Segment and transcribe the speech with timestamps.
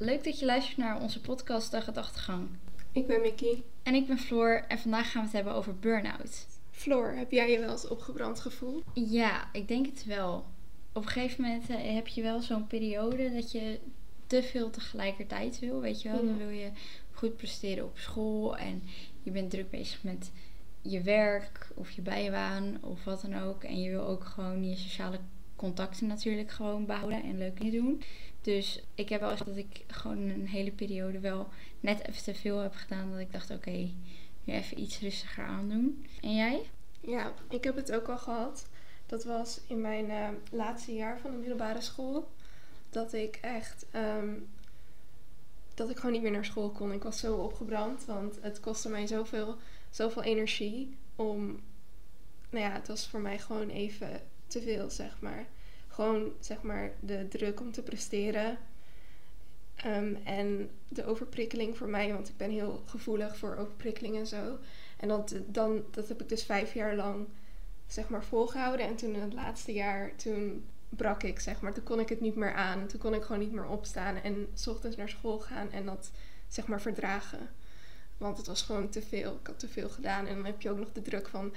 [0.00, 2.48] Leuk dat je luistert naar onze podcast De Gedachtegang.
[2.92, 3.62] Ik ben Mickey.
[3.82, 6.46] En ik ben Floor en vandaag gaan we het hebben over burn-out.
[6.70, 8.84] Floor, heb jij je wel eens opgebrand gevoeld?
[8.94, 10.44] Ja, ik denk het wel.
[10.92, 13.78] Op een gegeven moment eh, heb je wel zo'n periode dat je
[14.26, 15.80] te veel tegelijkertijd wil.
[15.80, 16.70] Weet je wel, dan wil je
[17.12, 18.82] goed presteren op school en
[19.22, 20.32] je bent druk bezig met
[20.82, 23.64] je werk of je bijbaan of wat dan ook.
[23.64, 25.18] En je wil ook gewoon je sociale
[25.56, 28.02] contacten natuurlijk gewoon behouden en leuk dingen doen.
[28.40, 31.48] Dus ik heb wel eens dat ik gewoon een hele periode wel
[31.80, 33.10] net even te veel heb gedaan.
[33.10, 33.90] Dat ik dacht, oké,
[34.44, 36.06] nu even iets rustiger aandoen.
[36.20, 36.62] En jij?
[37.00, 38.66] Ja, ik heb het ook al gehad.
[39.06, 42.28] Dat was in mijn eh, laatste jaar van de middelbare school.
[42.90, 43.86] Dat ik echt.
[43.90, 44.34] ehm,
[45.74, 46.92] dat ik gewoon niet meer naar school kon.
[46.92, 49.56] Ik was zo opgebrand, want het kostte mij zoveel,
[49.90, 51.60] zoveel energie om.
[52.50, 55.46] Nou ja, het was voor mij gewoon even te veel, zeg maar.
[55.98, 58.58] Gewoon, zeg maar, de druk om te presteren.
[59.74, 64.58] Ehm, en de overprikkeling voor mij, want ik ben heel gevoelig voor overprikkeling en zo.
[64.96, 67.26] En dat, dan, dat heb ik dus vijf jaar lang
[67.86, 68.86] zeg maar volgehouden.
[68.86, 71.74] En toen in het laatste jaar, toen brak ik zeg maar.
[71.74, 72.86] Toen kon ik het niet meer aan.
[72.86, 76.10] Toen kon ik gewoon niet meer opstaan en s ochtends naar school gaan en dat
[76.48, 77.50] zeg maar verdragen.
[78.18, 79.34] Want het was gewoon te veel.
[79.40, 80.26] Ik had te veel gedaan.
[80.26, 81.54] En dan heb je ook nog de druk van,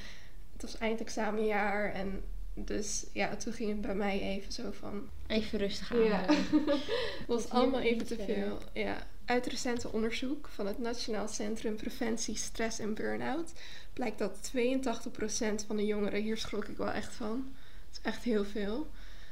[0.54, 1.94] het was eindexamenjaar.
[1.94, 2.24] En
[2.68, 6.00] dus ja, toen ging het bij mij even zo van, Even rustig aan.
[6.04, 6.26] ja.
[6.28, 6.78] Het
[7.28, 8.58] was allemaal even te veel.
[8.74, 9.08] Ja.
[9.26, 13.52] Uit recente onderzoek van het Nationaal Centrum Preventie Stress en Burn-out
[13.94, 17.52] blijkt dat 82% van de jongeren, hier schrok ik wel echt van,
[17.90, 18.88] het is echt heel veel,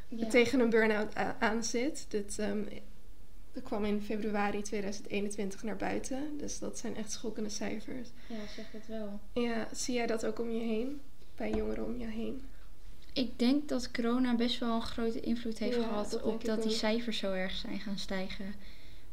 [0.08, 0.27] Ja.
[0.27, 2.05] tegen een burn-out aan zit.
[2.09, 2.64] Dit ehm,
[3.53, 8.09] dat kwam in februari 2021 naar buiten, dus dat zijn echt schokkende cijfers.
[8.27, 9.19] Ja, zeg het wel.
[9.33, 11.02] Ja, zie jij dat ook om je heen?
[11.36, 12.41] Bij jongeren om je heen?
[13.13, 16.63] Ik denk dat corona best wel een grote invloed heeft Ja, gehad dat op dat
[16.63, 18.55] die cijfers zo erg zijn gaan stijgen.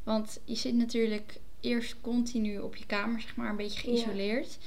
[0.03, 4.59] Want je zit natuurlijk eerst continu op je kamer, zeg maar, een beetje geïsoleerd.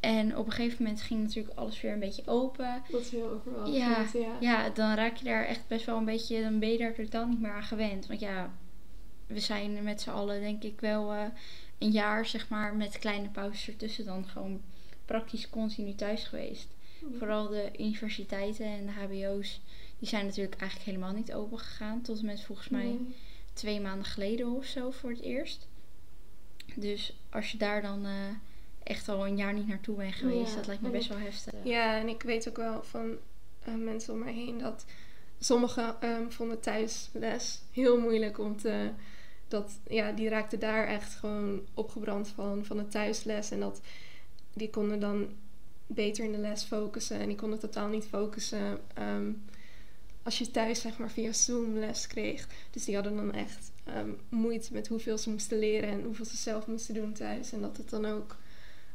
[0.00, 2.82] En op een gegeven moment ging natuurlijk alles weer een beetje open.
[2.90, 3.72] Dat is heel overal.
[3.72, 4.06] Ja,
[4.40, 7.26] Ja, dan raak je daar echt best wel een beetje, dan ben je daar totaal
[7.26, 8.06] niet meer aan gewend.
[8.06, 8.52] Want ja,
[9.26, 11.24] we zijn met z'n allen denk ik wel eh,
[11.78, 14.60] een jaar, zeg maar, met kleine pauzes ertussen dan gewoon
[15.04, 16.68] praktisch continu thuis geweest.
[17.18, 19.60] Vooral de universiteiten en de hbo's,
[19.98, 22.02] die zijn natuurlijk eigenlijk helemaal niet open gegaan.
[22.02, 23.14] Tot en met volgens mij Nee.
[23.52, 25.68] twee maanden geleden of zo voor het eerst.
[26.74, 28.12] Dus als je daar dan eh,
[28.82, 31.54] echt al een jaar niet naartoe bent geweest, Ja, dat lijkt me best wel heftig.
[31.64, 33.16] Ja, en ik weet ook wel van
[33.62, 34.84] eh, mensen om mij heen dat
[35.38, 38.90] sommigen ehm, vonden thuisles heel moeilijk om te.
[39.48, 43.50] Dat, ja, die raakten daar echt gewoon opgebrand van, van de thuisles.
[43.50, 43.80] En dat
[44.52, 45.28] die konden dan
[45.90, 47.18] beter in de les focussen.
[47.20, 49.30] En die konden totaal niet focussen ehm,
[50.22, 52.46] als je thuis zeg maar via Zoom les kreeg.
[52.70, 56.36] Dus die hadden dan echt ehm, moeite met hoeveel ze moesten leren en hoeveel ze
[56.36, 57.52] zelf moesten doen thuis.
[57.52, 58.36] En dat het dan ook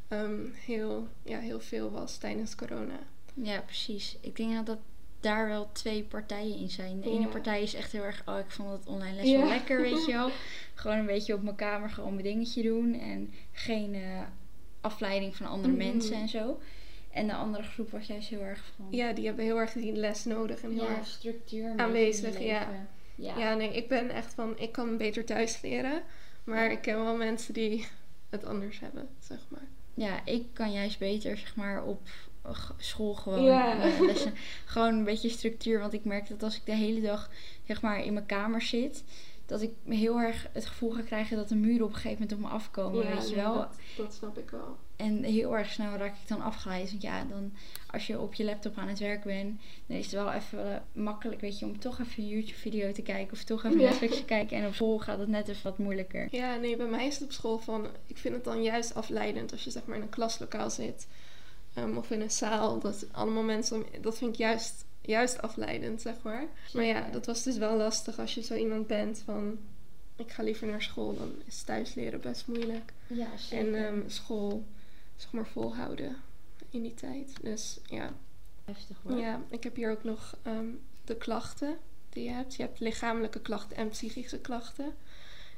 [0.08, 2.98] ehm, heel, ja, heel veel was tijdens corona.
[3.34, 4.16] Ja, precies.
[4.20, 4.78] Ik denk dat, dat
[5.20, 7.00] daar wel twee partijen in zijn.
[7.00, 9.38] De ene partij is echt heel erg, oh, ik vond het online les Ja.
[9.38, 10.30] wel lekker, weet je wel.
[10.74, 14.20] Gewoon een beetje op mijn kamer gewoon mijn dingetje doen en geen eh,
[14.80, 15.82] afleiding van andere Mhm.
[15.86, 16.60] mensen en zo.
[17.14, 19.92] En de andere groep was juist heel erg van Ja, die hebben heel erg die
[19.92, 21.06] les nodig en heel ja, erg.
[21.06, 22.68] structuur aanwezig, ja.
[23.14, 23.38] Ja.
[23.38, 23.54] Ja.
[23.54, 26.02] nee, ik ben echt van, ik kan beter thuis leren.
[26.44, 26.70] Maar Ja.
[26.70, 27.86] ik ken wel mensen die
[28.30, 29.66] het anders hebben, zeg maar.
[29.94, 32.00] ja, ik kan juist beter zeg maar op
[32.42, 33.82] eh, school gewoon Ja.
[33.82, 34.32] eh, lessen.
[34.64, 35.78] Gewoon een beetje structuur.
[35.80, 37.30] Want ik merk dat als ik de hele dag
[37.66, 39.04] zeg maar in mijn kamer zit,
[39.46, 42.32] dat ik heel erg het gevoel ga krijgen dat de muren op een gegeven moment
[42.32, 43.54] op me afkomen, weet je wel.
[43.54, 44.76] Dat, dat snap ik wel.
[44.96, 46.90] En heel erg snel raak ik dan afgeleid.
[46.90, 47.52] Want ja, dan
[47.90, 50.80] als je op je laptop aan het werk bent, dan is het wel even eh,
[50.92, 53.88] makkelijk, weet je, om toch even een YouTube-video te kijken of toch even Ja.
[53.88, 54.56] Netflix te kijken.
[54.56, 56.28] En op school gaat het net even wat moeilijker.
[56.30, 59.52] Ja, nee, bij mij is het op school van, ik vind het dan juist afleidend
[59.52, 61.06] als je zeg maar in een klaslokaal zit.
[61.74, 66.00] ehm, of in een zaal, dat allemaal mensen, om- dat vind ik juist, juist afleidend,
[66.00, 66.44] zeg maar.
[66.72, 67.12] Maar ja, Zeker.
[67.12, 69.58] dat was dus wel lastig als je zo iemand bent van,
[70.16, 72.92] ik ga liever naar school, dan is thuisleren best moeilijk.
[73.06, 74.64] Ja, En ehm, school,
[75.16, 76.16] zeg maar, volhouden
[76.70, 77.34] in die tijd.
[77.42, 78.12] Dus ja.
[78.64, 79.18] heftig hoor.
[79.18, 80.68] ja, ik heb hier ook nog ehm,
[81.04, 81.78] de klachten
[82.08, 82.54] die je hebt.
[82.54, 84.94] Je hebt lichamelijke klachten en psychische klachten.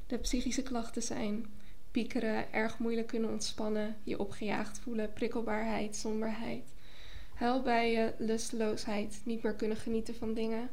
[0.07, 1.45] De psychische klachten zijn
[1.91, 6.73] piekeren, erg moeilijk kunnen ontspannen, je opgejaagd voelen, prikkelbaarheid, somberheid,
[7.33, 10.69] huilbuien, lusteloosheid, niet meer kunnen genieten van dingen,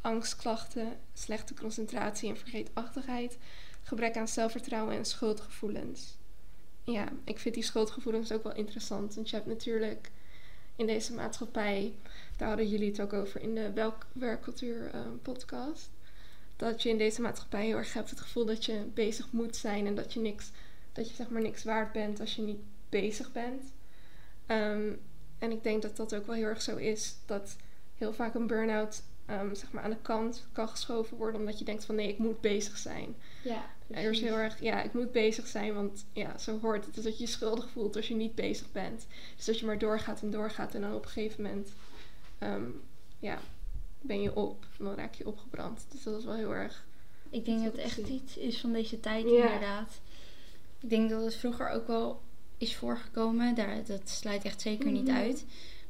[0.00, 3.38] angstklachten, slechte concentratie en vergeetachtigheid,
[3.82, 6.16] gebrek aan zelfvertrouwen en schuldgevoelens.
[6.86, 10.10] Ja, ik vind die schuldgevoelens ook wel interessant, want je hebt natuurlijk
[10.76, 11.94] in deze maatschappij,
[12.36, 15.90] daar hadden jullie het ook over in de werkcultuur eh, podcast,
[16.56, 19.86] dat je in deze maatschappij heel erg hebt het gevoel dat je bezig moet zijn
[19.86, 20.50] en dat je niks,
[20.92, 23.62] dat je zeg maar niks waard bent als je niet bezig bent.
[24.46, 24.92] Ehm,
[25.38, 27.16] en ik denk dat dat ook wel heel erg zo is.
[27.24, 27.56] Dat
[27.96, 31.40] heel vaak een burn-out ehm, zeg maar aan de kant kan geschoven worden.
[31.40, 33.16] Omdat je denkt van nee, ik moet bezig zijn.
[33.44, 35.74] Ja, er is heel erg, ja, ik moet bezig zijn.
[35.74, 36.94] Want ja, zo hoort het.
[36.94, 39.06] Dus dat je je schuldig voelt als je niet bezig bent.
[39.36, 40.74] Dus dat je maar doorgaat en doorgaat.
[40.74, 41.72] En dan op een gegeven moment
[42.38, 42.68] ehm,
[43.18, 43.38] ja,
[44.00, 44.66] ben je op.
[44.78, 45.86] Dan raak je opgebrand.
[45.90, 46.84] Dus dat is wel heel erg...
[47.30, 50.00] Ik denk dat het echt iets is van deze tijd inderdaad.
[50.80, 52.20] Ik denk dat het vroeger ook wel
[52.58, 53.54] is voorgekomen.
[53.54, 55.16] Daar, dat sluit echt zeker niet mhm.
[55.16, 55.44] uit.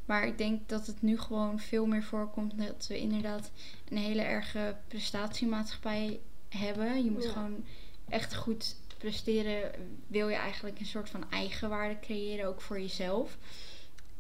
[0.07, 3.51] Maar ik denk dat het nu gewoon veel meer voorkomt dat we inderdaad
[3.89, 7.05] een hele erge prestatiemaatschappij hebben.
[7.05, 7.65] Je moet gewoon
[8.09, 9.71] echt goed presteren.
[10.07, 13.39] Wil je eigenlijk een soort van eigenwaarde creëren, ook voor jezelf.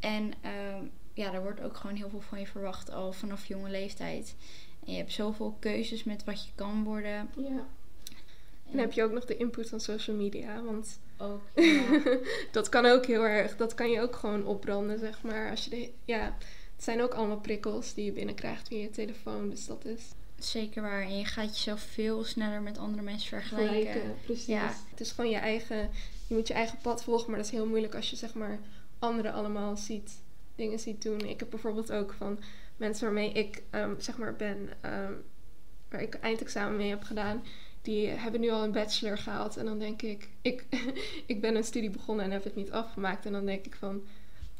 [0.00, 0.76] En uh,
[1.12, 4.34] ja, daar wordt ook gewoon heel veel van je verwacht al vanaf jonge leeftijd.
[4.86, 7.30] En je hebt zoveel keuzes met wat je kan worden.
[7.36, 7.66] Ja.
[8.72, 10.62] En heb je ook nog de input van social media.
[10.62, 11.42] Want ook,
[12.52, 15.50] dat kan ook heel erg, dat kan je ook gewoon opbranden, zeg maar.
[15.50, 16.36] Als je de, ja,
[16.74, 19.50] het zijn ook allemaal prikkels die je binnenkrijgt via je telefoon.
[19.50, 20.02] Dus dat is...
[20.38, 21.02] Zeker waar.
[21.02, 23.82] En je gaat jezelf veel sneller met andere mensen vergelijken.
[23.82, 24.46] vergelijken precies.
[24.46, 24.74] Ja.
[24.90, 25.90] Het is gewoon je eigen,
[26.26, 27.30] je moet je eigen pad volgen.
[27.30, 28.58] Maar dat is heel moeilijk als je zeg maar
[28.98, 30.22] anderen allemaal ziet,
[30.54, 31.20] dingen ziet doen.
[31.20, 32.38] Ik heb bijvoorbeeld ook van
[32.76, 35.22] mensen waarmee ik um, zeg maar ben, um,
[35.88, 37.42] waar ik eindexamen mee heb gedaan
[37.86, 39.56] die hebben nu al een bachelor gehaald.
[39.56, 40.64] En dan denk ik, ik,
[41.32, 43.26] ik ben een studie begonnen en heb het niet afgemaakt.
[43.26, 44.02] En dan denk ik van,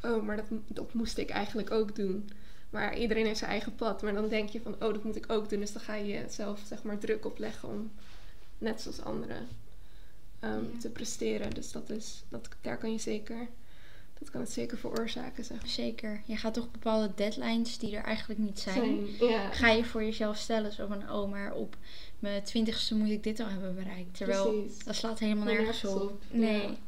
[0.03, 2.31] oh, maar dat, dat moest ik eigenlijk ook doen.
[2.71, 4.03] Maar iedereen heeft zijn eigen pad.
[4.03, 5.61] Maar dan denk je van, oh, dat moet ik ook doen.
[5.61, 7.91] Dus dan ga je zelf, zeg maar, druk opleggen om,
[8.59, 9.49] net zoals anderen,
[10.41, 11.51] um, te presteren.
[11.51, 13.49] Dus dat is, dat, daar kan je zeker
[14.19, 15.45] dat kan het zeker veroorzaken.
[15.45, 15.69] Zeg.
[15.69, 16.23] Zeker.
[16.25, 19.51] Je gaat toch bepaalde deadlines die er eigenlijk niet zijn, ja.
[19.51, 20.73] ga je voor jezelf stellen.
[20.73, 21.77] Zo van, oh, maar op
[22.19, 24.17] mijn twintigste moet ik dit al hebben bereikt.
[24.17, 24.85] Terwijl Precies.
[24.85, 26.23] dat slaat helemaal nergens op.
[26.31, 26.79] Nee.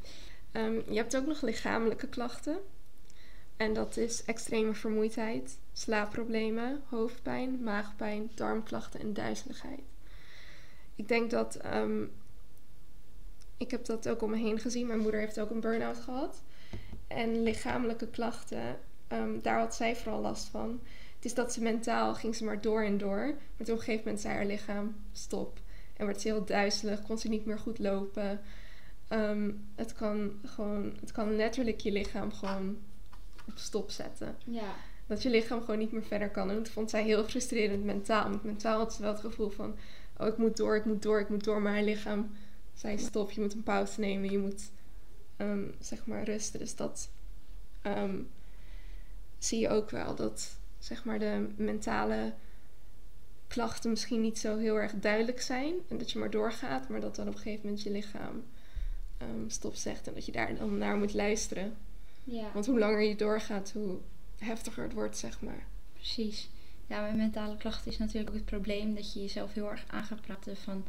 [0.52, 2.58] Ehm, je hebt ook nog lichamelijke klachten.
[3.56, 9.80] En dat is extreme vermoeidheid, slaapproblemen, hoofdpijn, maagpijn, darmklachten en duizeligheid.
[10.94, 11.54] Ik denk dat.
[11.54, 12.04] Ehm,
[13.56, 14.86] ik heb dat ook om me heen gezien.
[14.86, 16.42] Mijn moeder heeft ook een burn-out gehad.
[17.08, 18.78] En lichamelijke klachten,
[19.12, 20.80] um, daar had zij vooral last van.
[21.16, 23.26] Het is dat ze mentaal ging ze maar door en door.
[23.26, 25.60] Maar op een gegeven moment zei haar lichaam stop.
[25.96, 28.40] En werd ze heel duizelig, kon ze niet meer goed lopen.
[29.08, 32.76] Ehm, het, kan gewoon, het kan letterlijk je lichaam gewoon
[33.46, 34.36] op stop zetten.
[34.44, 34.74] Ja.
[35.06, 36.50] Dat je lichaam gewoon niet meer verder kan.
[36.50, 38.30] En dat vond zij heel frustrerend mentaal.
[38.30, 39.74] Want mentaal had ze wel het gevoel van...
[40.16, 41.62] Oh, ik moet door, ik moet door, ik moet door.
[41.62, 42.30] Maar haar lichaam
[42.74, 44.30] zei stop, je moet een pauze nemen.
[44.30, 44.70] Je moet
[45.38, 46.58] Ehm, zeg maar rusten.
[46.58, 47.10] Dus dat
[47.82, 48.16] ehm,
[49.38, 50.14] zie je ook wel.
[50.14, 52.32] Dat zeg maar de mentale
[53.46, 55.74] klachten misschien niet zo heel erg duidelijk zijn.
[55.88, 58.42] En dat je maar doorgaat, maar dat dan op een gegeven moment je lichaam
[59.22, 60.06] um, stop zegt.
[60.06, 61.76] En dat je daar dan naar moet luisteren.
[62.24, 62.50] Ja.
[62.52, 63.98] Want hoe langer je doorgaat, hoe
[64.38, 65.66] heftiger het wordt, zeg maar.
[65.92, 66.50] Precies.
[66.86, 70.04] Ja, met mentale klachten is natuurlijk ook het probleem dat je jezelf heel erg aan
[70.04, 70.84] gaat praten van...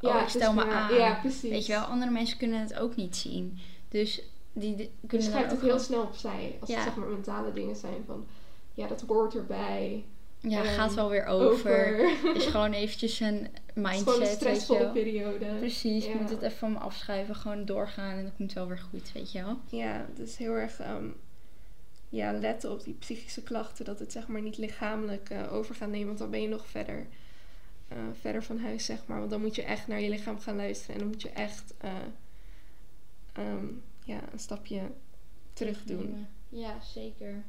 [0.00, 0.94] Oh, ja, ik stel me aan.
[0.94, 1.50] Ja, precies.
[1.50, 3.58] Weet je wel, andere mensen kunnen het ook niet zien.
[3.92, 4.22] Dus
[4.52, 6.56] die, die kunnen dus het ook heel snel opzij.
[6.60, 8.26] Als het zeg maar mentale dingen zijn van...
[8.72, 10.04] Ja, dat hoort erbij.
[10.38, 12.10] Ja, gaat wel weer over.
[12.36, 14.06] is gewoon eventjes een mindset.
[14.06, 15.46] Het is een stressvolle periode.
[15.58, 17.34] Precies, je moet het even van me afschrijven.
[17.34, 19.58] Gewoon doorgaan en dat komt wel weer goed, weet je wel.
[19.66, 20.80] Ja, dus heel erg...
[20.80, 21.14] Um,
[22.08, 23.84] ja, letten op die psychische klachten.
[23.84, 26.06] Dat het zeg maar niet lichamelijk uh, over gaat nemen.
[26.06, 27.06] Want dan ben je nog verder,
[27.92, 29.18] uh, verder van huis, zeg maar.
[29.18, 30.94] Want dan moet je echt naar je lichaam gaan luisteren.
[30.94, 31.74] En dan moet je echt...
[31.84, 31.90] Uh,
[33.38, 34.80] um, ja, een stapje
[35.52, 36.26] terug doen.
[36.48, 37.44] Ja, zeker.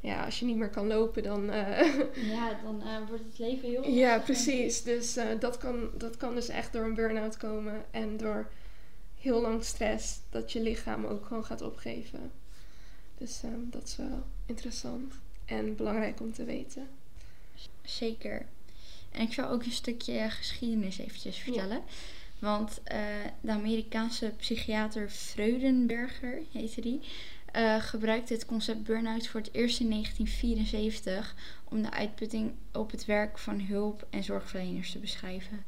[0.00, 1.44] Ja, als je niet meer kan lopen, dan.
[1.44, 2.00] Uh,
[2.34, 3.88] ja, dan uh, wordt het leven heel.
[3.88, 4.82] Ja, precies.
[4.82, 8.50] Dus uh, dat, kan, dat kan dus echt door een burn-out komen en door
[9.18, 12.32] heel lang stress, dat je lichaam ook gewoon gaat opgeven.
[13.18, 16.88] Dus um, dat is wel interessant en belangrijk om te weten.
[17.82, 18.46] Zeker.
[19.10, 21.76] En ik zal ook een stukje geschiedenis eventjes vertellen.
[21.76, 21.92] Ja.
[22.40, 22.98] Want uh,
[23.40, 27.00] de Amerikaanse psychiater Freudenberger, heette die,
[27.56, 33.04] uh, gebruikte het concept burn-out voor het eerst in 1974 om de uitputting op het
[33.04, 35.64] werk van hulp- en zorgverleners te beschrijven.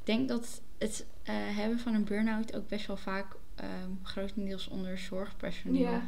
[0.00, 3.26] Ik denk dat het uh, hebben van een burn-out ook best wel vaak
[3.60, 5.80] um, grotendeels onder zorgpersoneel.
[5.80, 6.02] Ja.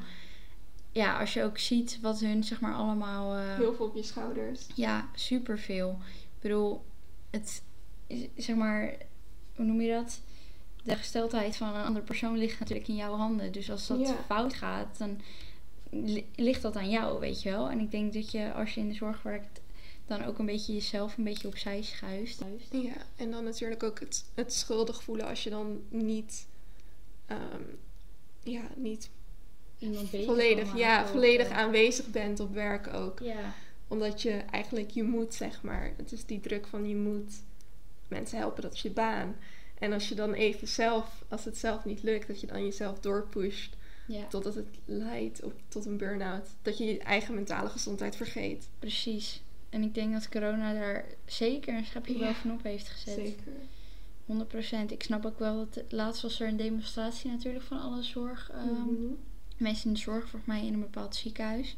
[0.93, 3.37] ja, als je ook ziet wat hun zeg maar allemaal.
[3.37, 4.67] Heel veel op je schouders.
[4.75, 5.99] Ja, superveel.
[6.11, 6.85] Ik bedoel,
[7.31, 7.63] het
[8.37, 8.97] zeg maar
[9.57, 10.21] hoe noem je dat?
[10.83, 13.53] De gesteldheid van een andere persoon ligt natuurlijk in jouw handen.
[13.53, 15.21] Dus als dat fout gaat, dan
[16.37, 17.71] ligt dat aan jou, weet je wel.
[17.71, 19.61] En ik denk dat je als je in de zorg werkt,
[20.07, 22.43] dan ook een beetje jezelf een beetje opzij schuift.
[22.71, 26.47] Ja, en dan natuurlijk ook het, het schuldig voelen als je dan niet,
[27.27, 27.63] ehm,
[28.43, 29.11] ja, niet
[29.79, 33.21] Iemand bezig volledig, ja, volledig eh, aanwezig bent op werk ook.
[33.21, 33.55] Ja,
[33.89, 35.93] Omdat je eigenlijk je moet, zeg maar.
[35.97, 37.33] Het is die druk van je moet
[38.15, 39.37] mensen helpen, dat is je baan.
[39.79, 43.01] En als je dan even zelf, als het zelf niet lukt, dat je dan jezelf
[43.01, 46.49] doorpusht ja, totdat het leidt op, tot een burn-out.
[46.63, 48.69] Dat je je eigen mentale gezondheid vergeet.
[48.79, 49.43] precies.
[49.71, 53.15] En ik denk dat corona daar zeker een schepje Ja, bovenop heeft gezet.
[53.15, 53.53] Zeker.
[54.89, 54.93] 100%.
[54.93, 58.51] Ik snap ook wel dat laatst was er een demonstratie natuurlijk van alle zorg.
[58.51, 59.13] ehm, Mhm.
[59.57, 61.77] Mensen in de zorg, volgens mij in een bepaald ziekenhuis.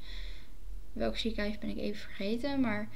[0.93, 2.89] Welk ziekenhuis ben ik even vergeten, maar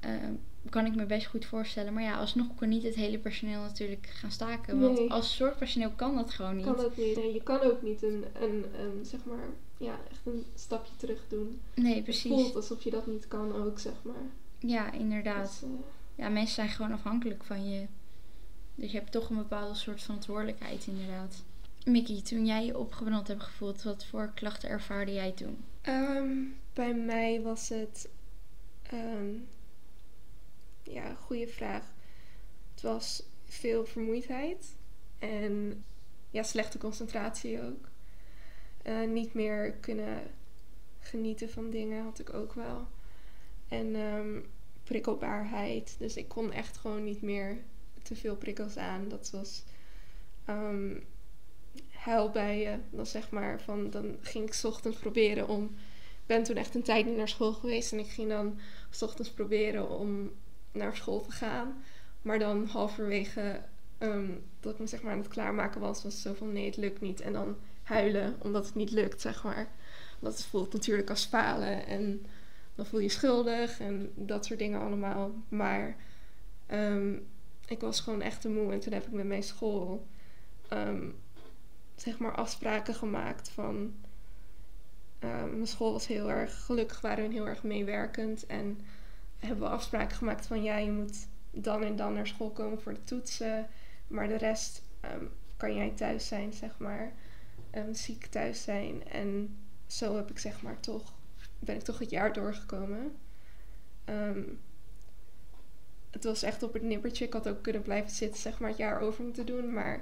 [0.00, 0.32] ehm,
[0.68, 1.92] kan ik me best goed voorstellen.
[1.92, 4.80] Maar ja, alsnog kon niet het hele personeel natuurlijk gaan staken.
[4.80, 5.10] Want Nee.
[5.10, 6.64] als zorgpersoneel kan dat gewoon niet.
[6.64, 7.16] Kan dat niet.
[7.16, 11.18] En je kan ook niet een, een, een, zeg maar, ja, echt een stapje terug
[11.28, 11.60] doen.
[11.74, 12.30] Nee, Het precies.
[12.32, 14.22] voelt alsof je dat niet kan ook, zeg maar.
[14.58, 15.48] Ja, inderdaad.
[15.60, 15.68] Dus, eh,
[16.14, 17.86] Ja, mensen zijn gewoon afhankelijk van je.
[18.74, 21.42] Dus je hebt toch een bepaalde soort verantwoordelijkheid, inderdaad.
[21.84, 25.56] Mickey, toen jij je opgebrand hebt gevoeld, wat voor klachten ervaarde jij toen?
[25.80, 26.32] Ehm,
[26.72, 28.08] bij mij was het.
[28.82, 29.28] ehm,
[30.92, 31.92] ja, goede vraag.
[32.70, 34.76] Het was veel vermoeidheid
[35.18, 35.84] en
[36.30, 37.88] ja, slechte concentratie ook.
[38.82, 40.22] Eh, niet meer kunnen
[40.98, 42.86] genieten van dingen had ik ook wel.
[43.68, 44.40] En ehm,
[44.84, 45.96] prikkelbaarheid.
[45.98, 47.56] Dus ik kon echt gewoon niet meer
[48.02, 49.08] te veel prikkels aan.
[49.08, 49.62] Dat was
[50.44, 50.96] ehm
[52.00, 52.84] huilbuien.
[52.90, 55.64] Dan zeg maar van, dan ging ik ochtends proberen om.
[56.20, 58.58] Ik ben toen echt een tijd niet naar school geweest en ik ging dan
[59.00, 60.32] ochtends proberen om
[60.72, 61.82] naar school te gaan.
[62.22, 63.60] Maar dan halverwege
[63.98, 66.76] ehm, dat ik me zeg maar aan het klaarmaken was, was zo van nee, het
[66.76, 67.20] lukt niet.
[67.20, 69.68] En dan huilen omdat het niet lukt, zeg maar.
[70.18, 72.26] Dat het voelt natuurlijk als falen en
[72.74, 75.32] dan voel je schuldig en dat soort dingen allemaal.
[75.48, 75.96] Maar
[76.66, 77.14] ehm,
[77.66, 80.06] ik was gewoon echt te moe en toen heb ik met mijn school
[80.68, 81.08] ehm,
[81.96, 83.94] zeg maar afspraken gemaakt van...
[85.20, 88.80] mijn school was heel erg, gelukkig waren heel erg meewerkend en
[89.40, 92.94] hebben we afspraken gemaakt van ja, je moet dan en dan naar school komen voor
[92.94, 93.68] de toetsen,
[94.06, 95.24] maar de rest ehm,
[95.56, 97.12] kan jij thuis zijn, zeg maar,
[97.70, 99.08] Ehm, ziek thuis zijn.
[99.08, 101.14] En zo heb ik zeg maar toch,
[101.58, 103.16] ben ik toch het jaar doorgekomen.
[104.04, 104.42] Ehm,
[106.10, 107.24] het was echt op het nippertje.
[107.24, 109.72] Ik had ook kunnen blijven zitten, zeg maar, het jaar over moeten doen.
[109.72, 109.94] Maar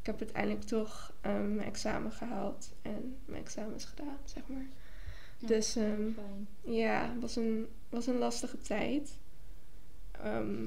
[0.00, 4.66] ik heb uiteindelijk toch mijn examen gehaald en mijn examens gedaan, zeg maar.
[5.38, 6.10] Dus ehm,
[6.64, 9.18] ja, het was een, was een lastige tijd.
[10.10, 10.64] Ehm,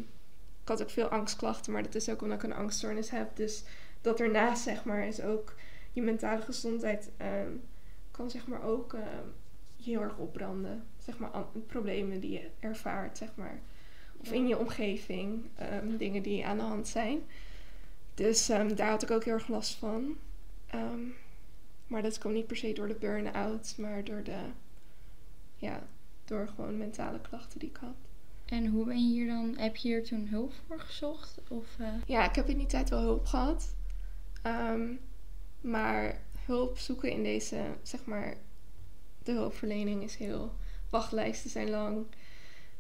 [0.62, 3.36] ik had ook veel angstklachten, maar dat is ook omdat ik een angststoornis heb.
[3.36, 3.64] Dus
[4.02, 5.56] dat ernaast, zeg maar, is ook
[5.94, 7.52] je mentale gezondheid ehm,
[8.12, 8.96] kan zeg maar ook
[9.84, 10.84] heel erg opbranden.
[10.98, 11.32] Zeg maar
[11.68, 13.60] problemen die je ervaart, zeg maar.
[14.18, 15.46] Of in je omgeving,
[15.98, 17.22] dingen die aan de hand zijn.
[18.14, 20.18] Dus daar had ik ook heel erg last van.
[21.92, 24.40] Maar dat kwam niet per se door de burn-out, maar door de,
[25.56, 25.88] ja,
[26.26, 27.96] door gewoon mentale klachten die ik had.
[28.46, 31.40] En hoe ben je hier dan, heb je hier toen hulp voor gezocht?
[31.48, 33.76] Of, eh, Ja, ik heb in die tijd wel hulp gehad.
[34.42, 34.94] Ehm,
[35.62, 38.36] maar hulp zoeken in deze, zeg maar,
[39.24, 40.54] de hulpverlening is heel,
[40.90, 42.06] wachtlijsten zijn lang.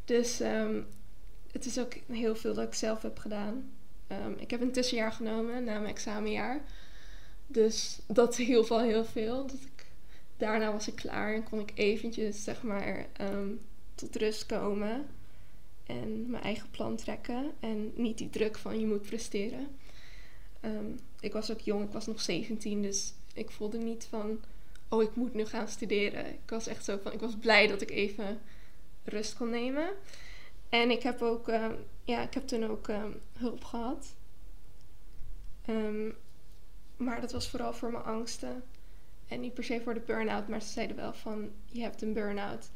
[0.05, 0.81] Dus ehm,
[1.51, 3.71] het is ook heel veel dat ik zelf heb gedaan.
[4.07, 6.61] Ehm, ik heb een tussenjaar genomen na mijn examenjaar.
[7.51, 9.45] Dus dat hielp al heel veel.
[9.45, 9.85] Dat ik,
[10.37, 13.49] daarna was ik klaar en kon ik eventjes, zeg maar, ehm,
[13.95, 15.07] tot rust komen.
[15.85, 17.51] En mijn eigen plan trekken.
[17.59, 19.67] En niet die druk van je moet presteren.
[20.59, 20.85] Ehm,
[21.19, 24.39] ik was ook jong, ik was nog 17, dus ik voelde niet van,
[24.89, 26.25] oh, ik moet nu gaan studeren.
[26.27, 28.39] Ik was echt zo van, ik was blij dat ik even
[29.03, 29.89] rust kon nemen.
[30.69, 32.87] En ik heb ook, ehm, ja, ik heb toen ook
[33.37, 34.15] hulp gehad.
[35.65, 36.09] Ehm,
[37.01, 38.63] maar dat was vooral voor mijn angsten.
[39.27, 42.13] En niet per se voor de burn-out, maar ze zeiden wel van, je hebt een
[42.13, 42.69] burn-out.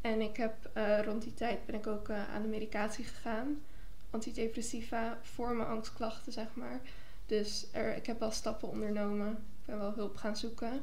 [0.00, 3.62] En ik heb eh, rond die tijd ben ik ook eh, aan de medicatie gegaan.
[4.10, 6.80] Antidepressiva voor mijn angstklachten, zeg maar.
[7.26, 9.30] Dus er, ik heb wel stappen ondernomen.
[9.30, 10.80] Ik ben wel hulp gaan zoeken.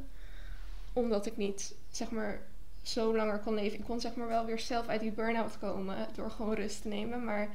[0.93, 2.41] Omdat ik niet, zeg maar,
[2.81, 3.79] zo langer kon leven.
[3.79, 6.87] Ik kon zeg maar wel weer zelf uit die burn-out komen door gewoon rust te
[6.87, 7.23] nemen.
[7.23, 7.49] Maar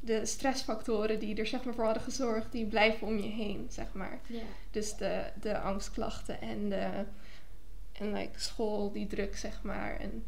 [0.00, 3.92] de stressfactoren die er zeg maar voor hadden gezorgd, die blijven om je heen, zeg
[3.92, 4.20] maar.
[4.70, 7.04] Dus de, de angstklachten en de
[7.92, 9.96] en like, school, die druk, zeg maar.
[9.96, 10.24] En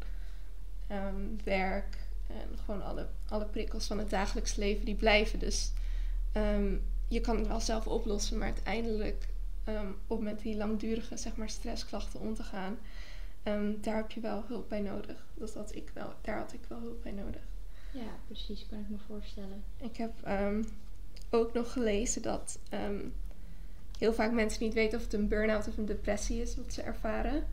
[0.87, 1.97] ehm, werk.
[2.27, 5.39] En gewoon alle, alle prikkels van het dagelijks leven, die blijven.
[5.39, 5.71] Dus
[6.31, 6.75] ehm,
[7.07, 9.27] je kan het wel zelf oplossen, maar uiteindelijk
[9.63, 12.77] ehm, om met die langdurige zeg maar, stressklachten om te gaan,
[13.81, 15.25] daar heb je wel hulp bij nodig.
[15.33, 17.41] Dat had ik wel, daar had ik wel hulp bij nodig.
[17.91, 19.63] Ja, precies, kan ik me voorstellen.
[19.77, 20.63] Ik heb ehm,
[21.29, 23.05] ook nog gelezen dat ehm,
[23.97, 26.81] heel vaak mensen niet weten of het een burn-out of een depressie is wat ze
[26.81, 27.47] ervaren.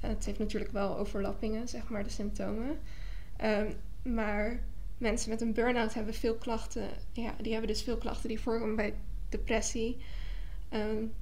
[0.00, 2.78] Eh, het heeft natuurlijk wel overlappingen, zeg maar, de symptomen.
[3.36, 4.62] Ehm, maar
[4.98, 6.88] mensen met een burn-out hebben veel klachten.
[7.12, 8.94] Ja, die hebben dus veel klachten die voorkomen bij
[9.28, 9.96] depressie.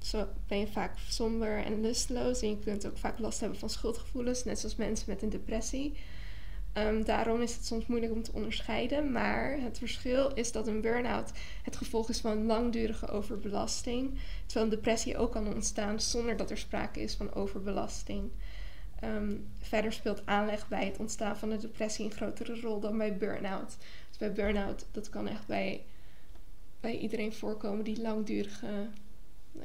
[0.01, 2.41] zo ben je vaak somber en lusteloos.
[2.41, 5.93] En je kunt ook vaak last hebben van schuldgevoelens, net zoals mensen met een depressie.
[6.77, 9.11] Um, daarom is het soms moeilijk om te onderscheiden.
[9.11, 11.31] Maar het verschil is dat een burn-out
[11.63, 14.19] het gevolg is van langdurige overbelasting.
[14.45, 18.29] Terwijl een depressie ook kan ontstaan zonder dat er sprake is van overbelasting.
[19.03, 23.17] Um, verder speelt aanleg bij het ontstaan van een depressie een grotere rol dan bij
[23.17, 23.77] burn-out.
[24.09, 25.83] Dus bij burn-out, dat kan echt bij,
[26.79, 28.87] bij iedereen voorkomen die langdurige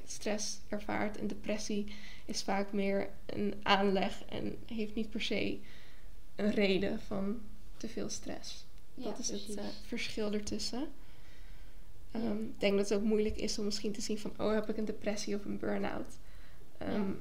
[0.04, 1.19] stress ervaart.
[1.19, 5.61] En depressie is vaak meer een aanleg en heeft niet per se
[6.42, 7.40] een reden van
[7.76, 8.64] te veel stress.
[8.94, 10.88] dat is het uh, verschil ertussen.
[12.16, 14.32] Um, Ik denk dat het ook moeilijk is om misschien te zien van...
[14.38, 16.18] oh, heb ik een depressie of een burn-out?
[16.82, 17.20] Um,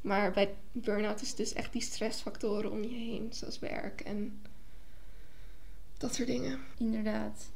[0.00, 3.28] Maar bij burn-out is het dus echt die stressfactoren om je heen.
[3.32, 4.40] Zoals werk en
[5.98, 6.60] dat soort dingen.
[6.78, 7.50] Inderdaad.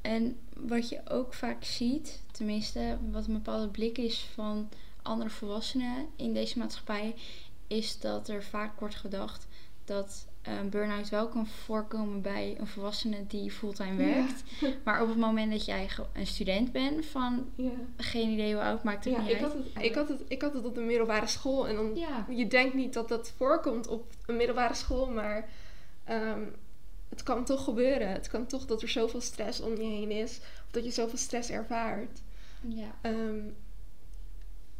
[0.00, 4.68] En wat je ook vaak ziet, tenminste wat een bepaalde blik is van
[5.02, 7.14] andere volwassenen in deze maatschappij,
[7.66, 9.46] is dat er vaak wordt gedacht
[9.90, 14.42] dat een burn-out wel kan voorkomen bij een volwassene die fulltime werkt.
[14.84, 17.70] Maar op het moment dat jij een student bent van ja.
[17.96, 19.44] geen idee hoe oud, maakt het ja, niet ik uit.
[19.44, 21.96] Had het, ik, had het, ik had het op de middelbare school en dan,
[22.36, 25.48] je denkt niet dat dat voorkomt op een middelbare school, maar
[26.10, 26.54] um,
[27.08, 28.08] het kan toch gebeuren.
[28.08, 31.18] Het kan toch dat er zoveel stress om je heen is, of dat je zoveel
[31.18, 32.20] stress ervaart.
[32.60, 33.10] Ja.
[33.10, 33.56] Um,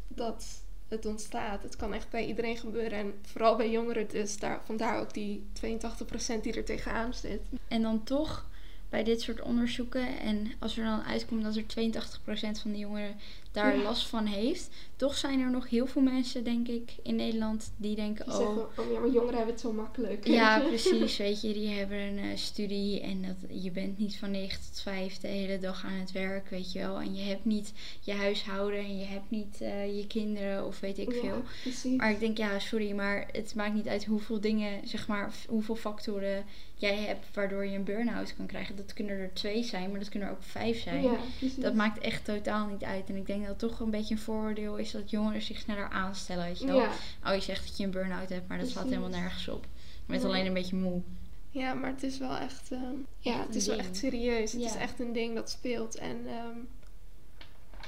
[0.07, 1.63] dat, het ontstaat.
[1.63, 2.99] Het kan echt bij iedereen gebeuren.
[2.99, 4.37] En vooral bij jongeren dus.
[4.37, 7.41] Daar, vandaar ook die 82% die er tegenaan zit.
[7.67, 8.49] En dan toch
[8.89, 10.19] bij dit soort onderzoeken.
[10.19, 13.15] En als er dan uitkomt dat er 82% van de jongeren
[13.51, 14.69] daar last van heeft.
[14.95, 18.25] Toch zijn er nog heel veel mensen, denk ik, in Nederland die denken...
[18.25, 20.27] Die oh, oh ja, maar jongeren hebben het zo makkelijk.
[20.27, 21.17] Ja, precies.
[21.17, 24.81] Weet je, die hebben een uh, studie en dat, je bent niet van 9 tot
[24.81, 26.99] 5 de hele dag aan het werk, weet je wel.
[26.99, 30.97] En je hebt niet je huishouden en je hebt niet uh, je kinderen of weet
[30.97, 31.43] ik ja, veel.
[31.61, 31.97] Precies.
[31.97, 35.75] Maar ik denk, ja, sorry, maar het maakt niet uit hoeveel dingen, zeg maar, hoeveel
[35.75, 36.45] factoren
[36.81, 38.75] jij hebt waardoor je een burn-out kan krijgen.
[38.75, 41.03] Dat kunnen er twee zijn, maar dat kunnen er ook vijf zijn.
[41.03, 41.17] Ja,
[41.57, 43.09] dat maakt echt totaal niet uit.
[43.09, 45.89] En ik denk dat het toch een beetje een vooroordeel is dat jongeren zich sneller
[45.89, 46.45] aanstellen.
[46.45, 46.75] Weet je wel?
[46.81, 46.91] Ja.
[47.25, 49.63] Oh, je zegt dat je een burn-out hebt, maar dat slaat helemaal nergens op.
[50.05, 51.01] Je bent alleen een beetje moe.
[51.49, 54.51] Ja, maar het is wel echt, ehm, ja, Echt het is wel echt serieus.
[54.51, 54.67] Het Ja.
[54.67, 55.95] is echt een ding dat speelt.
[55.95, 56.57] En ehm,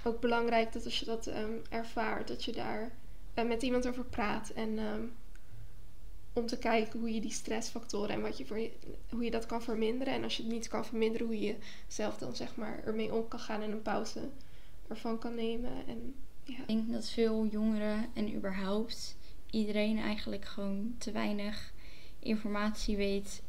[0.03, 2.91] ook belangrijk dat als je dat ehm, ervaart, dat je daar
[3.33, 4.49] eh, met iemand over praat.
[4.49, 4.79] En
[6.33, 8.71] om te kijken hoe je die stressfactoren en wat je voor je,
[9.09, 10.13] hoe je dat kan verminderen.
[10.13, 11.55] En als je het niet kan verminderen, hoe je
[11.87, 14.19] zelf dan zeg maar ermee om kan gaan en een pauze
[14.93, 15.88] ervan kan nemen.
[15.88, 19.15] En ja, Ik denk dat veel jongeren en überhaupt
[19.49, 21.73] iedereen eigenlijk gewoon te weinig
[22.19, 23.41] informatie weet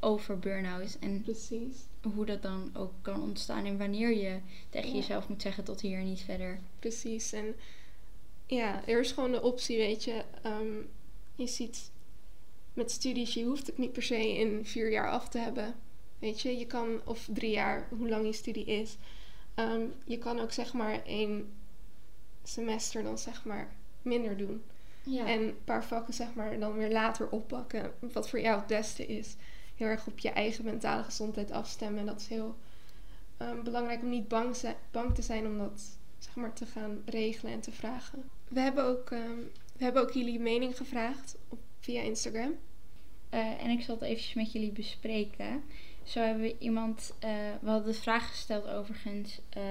[0.00, 0.96] over burn-out.
[1.00, 1.76] En precies.
[2.14, 4.38] hoe dat dan ook kan ontstaan en wanneer je
[4.70, 4.94] tegen Ja.
[4.94, 6.60] jezelf moet zeggen tot hier en niet verder.
[6.78, 7.32] Precies.
[7.32, 7.54] En
[8.46, 10.24] ja, er is gewoon de optie, weet je.
[10.42, 10.74] ehm,
[11.34, 11.90] je ziet
[12.74, 15.74] met studies, je hoeft het niet per se in vier jaar af te hebben.
[16.18, 18.96] Weet je, je kan, of drie jaar, hoe lang je studie is.
[19.56, 21.52] Ehm, je kan ook zeg maar één
[22.42, 24.62] semester dan zeg maar minder doen.
[25.02, 25.26] Ja.
[25.26, 27.92] En een paar vakken zeg maar dan weer later oppakken.
[28.12, 29.36] Wat voor jou het beste is.
[29.74, 32.00] Heel erg op je eigen mentale gezondheid afstemmen.
[32.00, 32.56] En dat is heel
[33.36, 34.56] ehm, belangrijk om niet bang,
[34.90, 38.30] bang te zijn om dat zeg maar te gaan regelen en te vragen.
[38.48, 39.38] We hebben ook, ehm,
[39.76, 42.54] we hebben ook jullie mening gevraagd op, via Instagram.
[43.28, 45.62] Eh, en ik zal het eventjes met jullie bespreken.
[46.06, 49.40] Zo hebben we iemand, eh, we hadden de vraag gesteld overigens.
[49.48, 49.62] eh,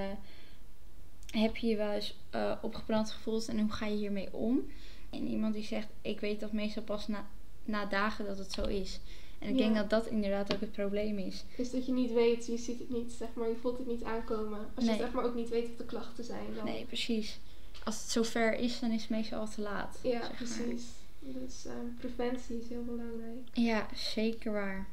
[1.31, 4.71] heb je je wel eens eh, opgebrand gevoeld en hoe ga je hiermee om?
[5.09, 7.27] En iemand die zegt, ik weet dat meestal pas na,
[7.63, 8.99] na dagen dat het zo is.
[9.39, 9.61] En ik Ja.
[9.63, 11.43] denk dat dat inderdaad ook het probleem is.
[11.57, 14.03] Dus dat je niet weet, je ziet het niet, zeg maar, je voelt het niet
[14.03, 14.59] aankomen.
[14.75, 14.95] Als Nee.
[14.95, 16.45] je zeg maar ook niet weet wat de klachten zijn.
[16.55, 16.65] Dan...
[16.65, 17.39] Nee, precies.
[17.83, 19.99] Als het zover is, dan is het meestal al te laat.
[20.03, 20.31] Ja, maar.
[20.35, 20.83] precies.
[21.19, 23.47] Dus ehm, preventie is heel belangrijk.
[23.53, 24.87] Ja, zeker waar.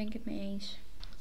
[0.00, 0.78] Ben ik het mee eens.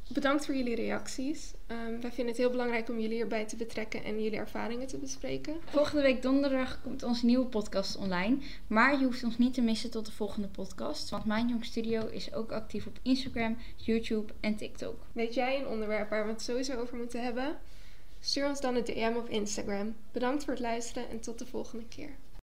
[0.08, 1.54] Bedankt voor jullie reacties.
[1.68, 4.98] Ehm, wij vinden het heel belangrijk om jullie hierbij te betrekken en jullie ervaringen te
[4.98, 5.56] bespreken.
[5.66, 8.38] Volgende week donderdag komt onze nieuwe podcast online.
[8.68, 11.10] Maar je hoeft ons niet te missen tot de volgende podcast.
[11.10, 15.06] Want Mijn Jong Studio is ook actief op Instagram, YouTube en TikTok.
[15.12, 17.58] Weet jij een onderwerp waar we het sowieso over moeten hebben?
[18.20, 19.96] Stuur ons dan een DM op Instagram.
[20.12, 22.16] Bedankt voor het luisteren en tot de volgende keer.